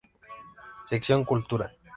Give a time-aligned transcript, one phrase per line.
[0.87, 1.71] Sección Cultura.